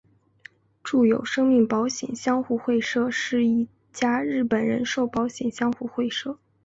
[0.81, 6.39] 住友生命保险相互会社是一家日本人寿保险相互会社。